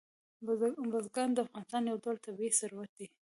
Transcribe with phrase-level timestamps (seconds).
[0.91, 3.07] بزګان د افغانستان یو ډول طبعي ثروت دی.